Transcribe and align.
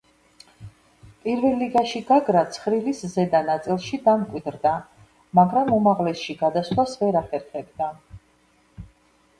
პირველ 1.25 1.59
ლიგაში 1.63 2.01
გაგრა 2.07 2.41
ცხრილის 2.55 3.01
ზედა 3.11 3.43
ნაწილში 3.51 4.01
დამკვიდრდა, 4.09 4.73
მაგრამ 5.41 5.71
უმაღლესში 5.79 6.39
გადასვლას 6.43 6.99
ვერ 7.05 7.21
ახერხებდა. 7.25 7.97